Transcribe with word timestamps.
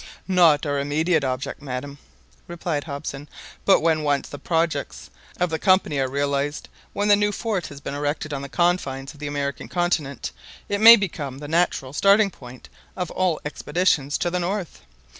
"Not 0.27 0.65
our 0.65 0.79
immediate 0.79 1.23
object, 1.23 1.61
madam," 1.61 1.99
replied 2.47 2.85
Hobson; 2.85 3.29
"but 3.65 3.81
when 3.81 4.01
once 4.01 4.27
the 4.27 4.39
projects 4.39 5.11
of 5.39 5.51
the 5.51 5.59
Company 5.59 5.99
are 5.99 6.09
realised, 6.09 6.69
when 6.93 7.07
the 7.07 7.15
new 7.15 7.31
fort 7.31 7.67
has 7.67 7.79
been 7.79 7.93
erected 7.93 8.33
on 8.33 8.41
the 8.41 8.49
confines 8.49 9.13
of 9.13 9.19
the 9.19 9.27
American 9.27 9.67
continent, 9.67 10.31
it 10.67 10.81
may 10.81 10.95
become 10.95 11.37
the 11.37 11.47
natural 11.47 11.93
starting 11.93 12.31
point 12.31 12.67
of 12.97 13.11
all 13.11 13.39
expeditions 13.45 14.17
to 14.17 14.31
the 14.31 14.39
north. 14.39 14.79